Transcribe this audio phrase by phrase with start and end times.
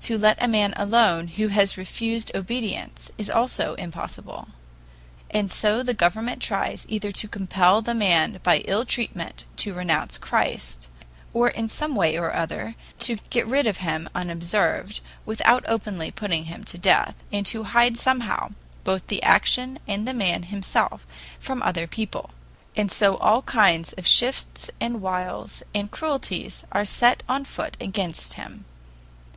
[0.00, 4.48] To let a man alone who has refused obedience is also impossible.
[5.30, 10.18] And so the government tries either to compel the man by ill treatment to renounce
[10.18, 10.88] Christ,
[11.32, 12.74] or in some way or other
[13.06, 17.96] to get rid of him unobserved, without openly putting him to death, and to hide
[17.96, 18.50] somehow
[18.82, 21.06] both the action and the man himself
[21.38, 22.30] from other people.
[22.74, 28.32] And so all kinds of shifts and wiles and cruelties are set on foot against
[28.34, 28.64] him.